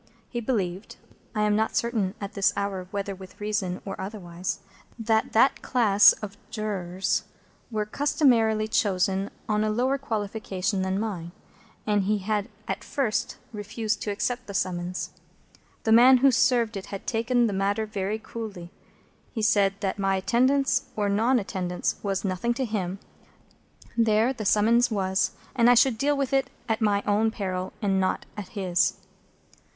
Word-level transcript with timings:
He 0.29 0.41
believed—I 0.41 1.43
am 1.43 1.55
not 1.55 1.75
certain 1.75 2.15
at 2.19 2.33
this 2.33 2.53
hour 2.57 2.87
whether 2.89 3.13
with 3.13 3.39
reason 3.39 3.83
or 3.85 4.01
otherwise—that 4.01 5.33
that 5.33 5.61
class 5.61 6.13
of 6.13 6.37
Jurors 6.49 7.25
were 7.69 7.85
customarily 7.85 8.67
chosen 8.67 9.29
on 9.47 9.63
a 9.63 9.69
lower 9.69 9.99
qualification 9.99 10.81
than 10.81 10.99
mine, 10.99 11.33
and 11.85 12.05
he 12.05 12.17
had 12.17 12.49
at 12.67 12.83
first 12.83 13.37
refused 13.53 14.01
to 14.01 14.09
accept 14.09 14.47
the 14.47 14.55
summons. 14.55 15.11
The 15.83 15.91
man 15.91 16.17
who 16.17 16.31
served 16.31 16.75
it 16.77 16.87
had 16.87 17.05
taken 17.05 17.45
the 17.45 17.53
matter 17.53 17.85
very 17.85 18.17
coolly. 18.17 18.71
He 19.31 19.41
had 19.41 19.45
said 19.51 19.73
that 19.81 19.99
my 19.99 20.15
attendance 20.15 20.85
or 20.95 21.09
non 21.09 21.37
attendance 21.37 21.97
was 22.01 22.25
nothing 22.25 22.55
to 22.55 22.65
him; 22.65 22.97
there 23.95 24.33
the 24.33 24.45
summons 24.45 24.89
was; 24.89 25.33
and 25.55 25.69
I 25.69 25.75
should 25.75 25.99
deal 25.99 26.17
with 26.17 26.33
it 26.33 26.49
at 26.67 26.81
my 26.81 27.03
own 27.05 27.29
peril, 27.29 27.71
and 27.83 27.99
not 27.99 28.25
at 28.35 28.47
his. 28.57 28.95